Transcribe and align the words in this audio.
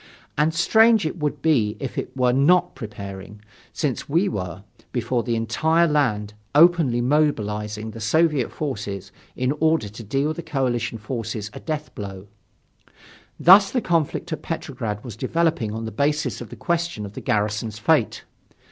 And 0.35 0.51
strange 0.51 1.05
it 1.05 1.19
would 1.19 1.43
be 1.43 1.77
if 1.79 1.95
it 1.95 2.17
were 2.17 2.33
not 2.33 2.73
preparing, 2.73 3.39
since 3.71 4.09
we 4.09 4.27
were, 4.27 4.63
before 4.91 5.21
the 5.21 5.35
entire 5.35 5.85
land, 5.87 6.33
openly 6.55 7.01
mobilizing 7.01 7.91
the 7.91 7.99
Soviet 7.99 8.51
forces 8.51 9.11
in 9.35 9.51
order 9.59 9.87
to 9.89 10.03
deal 10.03 10.33
the 10.33 10.41
coalition 10.41 10.97
forces 10.97 11.51
a 11.53 11.59
death 11.59 11.93
blow. 11.93 12.25
Thus 13.39 13.69
the 13.69 13.79
conflict 13.79 14.33
at 14.33 14.41
Petrograd 14.41 15.03
was 15.03 15.15
developing 15.15 15.71
on 15.71 15.85
the 15.85 15.91
basis 15.91 16.41
of 16.41 16.49
the 16.49 16.55
question 16.55 17.05
of 17.05 17.13
the 17.13 17.21
garrison's 17.21 17.77
fate. 17.77 18.23